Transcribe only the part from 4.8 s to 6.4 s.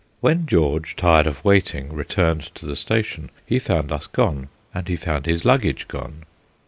he found his luggage gone.